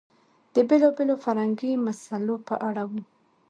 [0.53, 2.91] د بېلابېلو فرهنګي مسئلو په اړه و.